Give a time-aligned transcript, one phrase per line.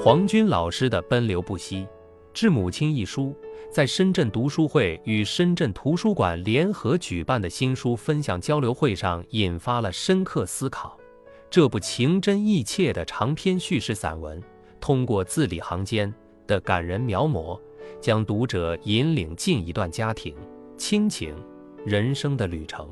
[0.00, 1.84] 黄军老师的《奔流不息
[2.32, 3.34] 致母亲》一书，
[3.68, 10.96] 在深圳读书会与深圳图书馆联合举办的新书分享交流会上，引发了深刻思考。
[11.50, 14.40] 这部情真意切的长篇叙事散文，
[14.80, 16.14] 通过字里行间
[16.46, 17.60] 的感人描摹，
[18.00, 20.32] 将读者引领进一段家庭、
[20.76, 21.34] 亲情、
[21.84, 22.88] 人生的旅程。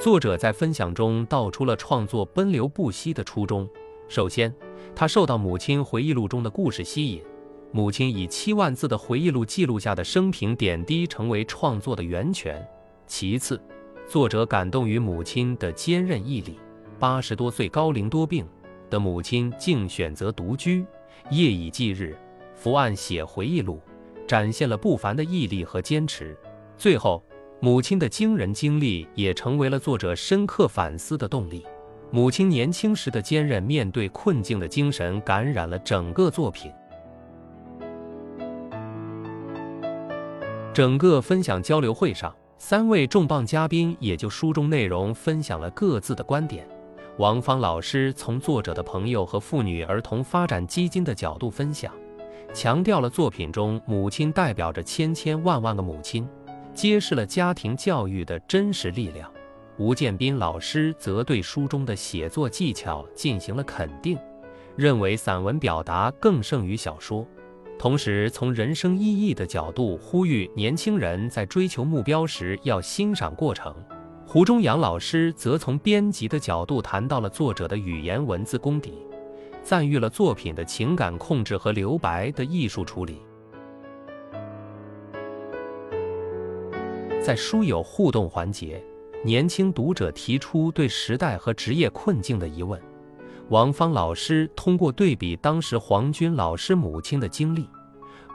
[0.00, 3.68] 作者在分享中道出了创作《奔流不息》的初衷。
[4.08, 4.50] 首先，
[4.96, 7.22] 他受到母亲回忆录中的故事吸引，
[7.70, 12.66] 母亲以七万字的回忆录记录下的生平点滴成为创作的源泉。
[13.06, 13.60] 其次，
[14.08, 16.58] 作者感动于母亲的坚韧毅力。
[16.98, 18.48] 八十多岁高龄多病
[18.88, 20.82] 的母亲竟选择独居，
[21.30, 22.16] 夜以继日，
[22.54, 23.78] 伏案写回忆录，
[24.26, 26.34] 展现了不凡的毅力和坚持。
[26.78, 27.22] 最后。
[27.62, 31.62] 母亲的惊人经历也成为了作者深刻反思的动力。
[32.10, 36.72] 母亲年轻时的坚韧、面对困境的精神感染了整个作品。
[40.72, 46.66] 整个分享交流会上，三位重磅嘉宾也就书中内容分享了各自的观点。
[47.18, 51.92] 王芳老师从作者的朋友和妇女儿童发展基金的角度分享，
[52.54, 56.26] 强调了作品中母亲代表着千千万万个母亲。
[56.80, 59.30] 揭示了家庭教育的真实力量。
[59.76, 64.18] 吴建斌老师则对书中的写作技巧进行了肯定，
[64.76, 67.28] 认为散文表达更胜于小说。
[67.78, 73.74] 同时，从人生意义的角度呼吁年轻人在追求目标时要欣赏过程。
[74.26, 78.94] 胡忠阳老师则从编辑的角度谈到了作者的语言文字功底，
[79.62, 83.20] 赞誉了作品的情感控制和留白的艺术处理。
[87.30, 88.84] 在书友互动环节，
[89.22, 92.82] 年轻读者提出对时代和职业困境的疑问。
[93.50, 97.68] 王芳老师通过对比当时黄军老师母亲的经历，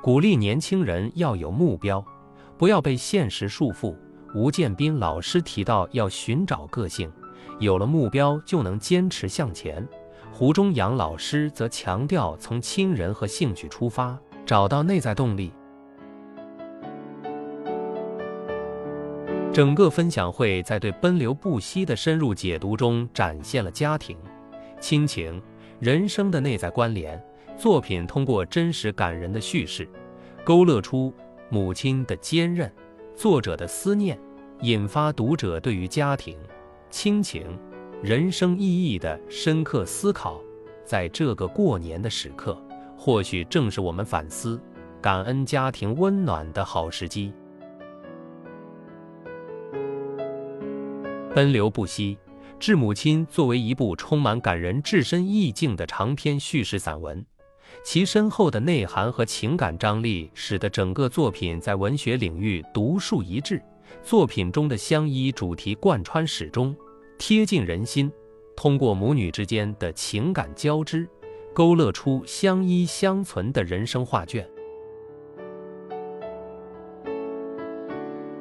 [0.00, 2.06] 鼓励年轻人要有目标，
[2.56, 3.96] 不要被现实束缚。
[4.32, 7.10] 吴建斌老师提到要寻找个性，
[7.58, 9.84] 有了目标就能坚持向前。
[10.30, 14.16] 胡忠阳老师则强调从亲人和兴趣出发，
[14.46, 15.52] 找到内在动力。
[19.54, 24.18] 整个分享会在对奔流不息的深入解读中，展现了家庭、
[24.80, 25.40] 亲情、
[25.78, 27.22] 人生的内在关联。
[27.56, 29.88] 作品通过真实感人的叙事，
[30.42, 31.14] 勾勒出
[31.50, 32.68] 母亲的坚韧、
[33.14, 34.18] 作者的思念，
[34.62, 36.36] 引发读者对于家庭、
[36.90, 37.56] 亲情、
[38.02, 40.40] 人生意义的深刻思考。
[40.84, 42.60] 在这个过年的时刻，
[42.98, 44.60] 或许正是我们反思、
[45.00, 47.32] 感恩家庭温暖的好时机。
[51.34, 52.16] 奔流不息，
[52.60, 57.26] 致母亲作为一部充满感人至深意境的长篇叙事散文，
[57.82, 63.60] 其深厚的内涵和情感张力，使得整个作品在文学领域独树一帜。
[64.00, 66.72] 作品中的相依主题贯穿始终，
[67.18, 68.12] 贴近人心，
[68.54, 71.04] 通过母女之间的情感交织，
[71.52, 74.48] 勾勒出相依相存的人生画卷。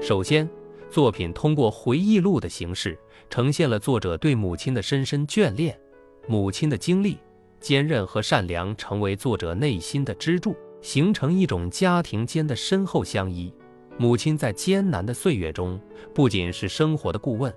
[0.00, 0.48] 首先。
[0.90, 5.78] 作品通过回忆录的形式，呈现了作者对母亲的深深眷恋。
[6.26, 7.18] 母亲的经历、
[7.60, 13.52] 坚韧和善良，成为作者内心的支柱，形成一种家庭间的深厚相依。
[13.96, 15.80] 母亲在艰难的岁月中，
[16.14, 17.52] 不仅是生活的顾问，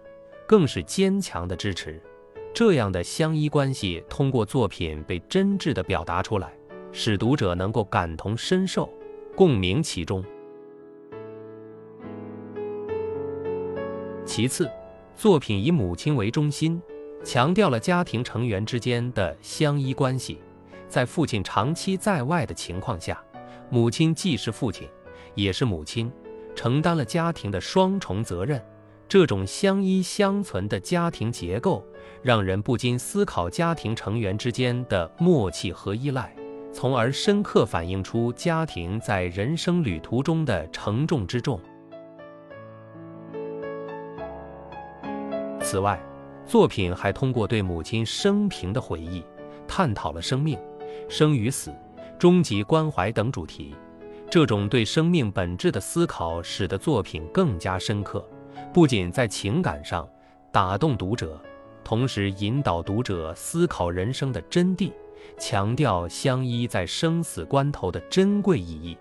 [0.47, 2.01] 更是坚强的支持。
[2.53, 6.51] 这样的相依关系，通过作品被真挚地表达出来，
[6.91, 8.91] 使读者能够感同身受，
[9.35, 10.23] 共鸣其中。
[14.33, 14.71] 其次，
[15.13, 16.81] 作品以母亲为中心，
[17.21, 20.39] 强调了家庭成员之间的相依关系。
[20.87, 23.21] 在父亲长期在外的情况下，
[23.69, 24.87] 母亲既是父亲，
[25.35, 26.09] 也是母亲，
[26.55, 28.63] 承担了家庭的双重责任。
[29.05, 31.85] 这种相依相存的家庭结构，
[32.21, 36.33] 让人不禁思考家庭成员之间的默契和依赖，
[36.71, 41.59] 从而深刻反映出家庭在人生旅途中的承重之重。
[45.71, 45.97] 此外，
[46.45, 49.23] 作品还通过对母亲生平的回忆，
[49.65, 50.59] 探讨了生命、
[51.07, 51.73] 生与死、
[52.19, 53.73] 终极关怀等主题。
[54.29, 58.21] 这种对生命本质的思考，使得作品更加深刻，
[58.73, 60.05] 不仅在情感上
[60.51, 61.41] 打动读者，
[61.85, 64.91] 同时引导读者思考人生的真谛，
[65.39, 68.97] 强调相依在生死关头的珍贵意义。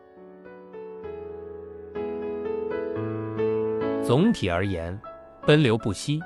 [4.04, 4.96] 总体而言，
[5.44, 6.20] 奔流不息。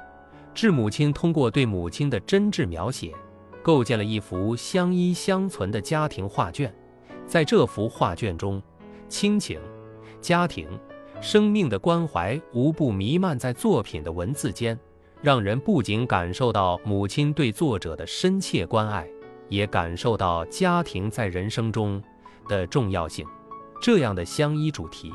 [0.55, 3.13] 致母亲通过对母亲的真挚描写，
[3.63, 6.73] 构建了一幅相依相存的家庭画卷。
[7.27, 8.63] 在这幅画卷中，
[9.09, 9.59] 亲情、
[10.21, 10.69] 家庭、
[11.21, 14.79] 生命的关怀无不弥漫在作品的文字间，
[15.21, 19.09] 让人不仅感受到母亲对作者的深切关爱，
[19.49, 22.03] 也感受到家庭在人生中
[22.49, 23.27] 的重要性。
[23.81, 25.13] 这样的相依主题，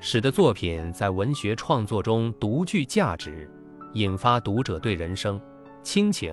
[0.00, 3.50] 使得作品在文学创作中独具价值，
[3.98, 5.40] 引发读者对人生、
[5.82, 6.32] 亲情、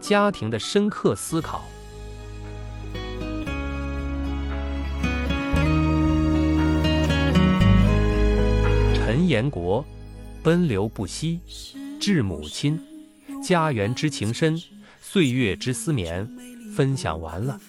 [0.00, 1.62] 家庭的深刻思考。
[8.94, 9.84] 陈延国，
[10.42, 11.38] 奔流不息，
[12.00, 12.80] 致母亲，
[13.42, 14.58] 家园之情深，
[14.98, 16.26] 岁月之思绵。
[16.74, 17.60] 分享完了。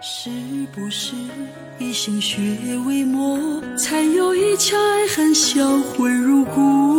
[0.00, 0.30] 是
[0.72, 1.14] 不是
[1.78, 2.40] 以心血
[2.86, 6.97] 为膜，才有一腔爱恨销魂入骨？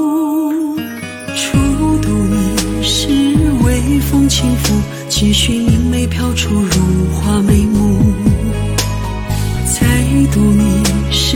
[4.30, 4.80] 轻抚，
[5.10, 8.14] 几许明媚飘出如花眉目。
[9.66, 9.86] 再
[10.32, 11.36] 读你是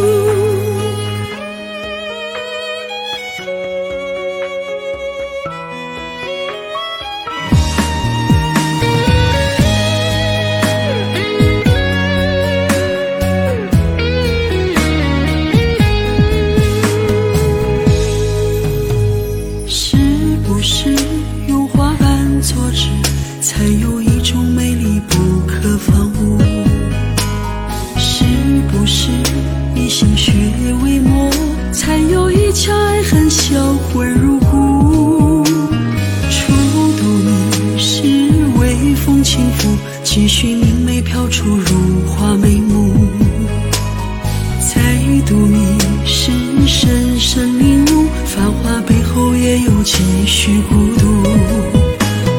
[40.03, 42.93] 几许明媚飘出如花眉目。
[44.59, 44.81] 再
[45.25, 46.31] 读你是
[46.67, 51.23] 深深领悟，繁华背后也有几许孤独。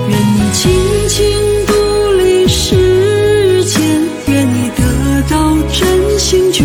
[0.09, 0.70] 愿你静
[1.09, 1.20] 静
[1.67, 1.73] 独
[2.19, 3.81] 立世间，
[4.29, 6.64] 愿你得到真心眷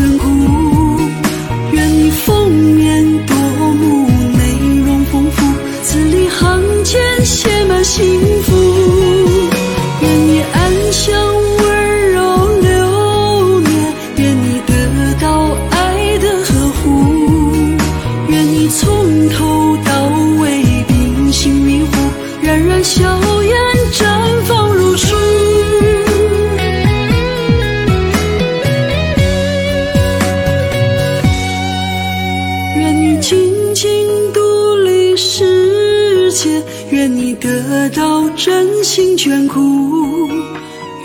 [37.08, 40.28] 愿你得到真心眷顾，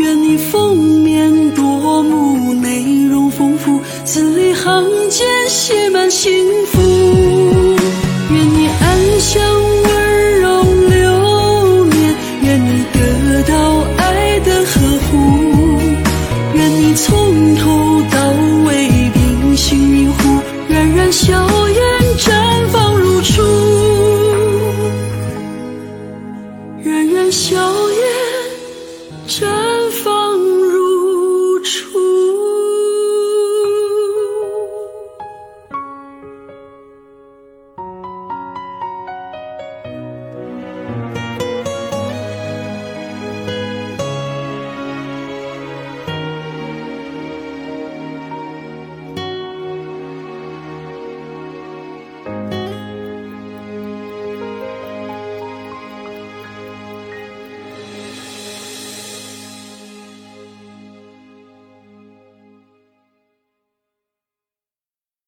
[0.01, 6.92] 愿你封面夺目，内容丰富，字里行间写满幸福。